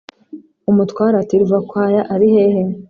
[0.71, 2.61] umutware ati"ruvakwaya arihehe?"